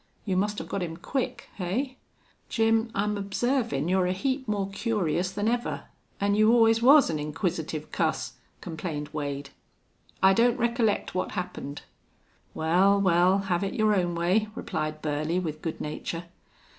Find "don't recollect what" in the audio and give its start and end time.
10.33-11.33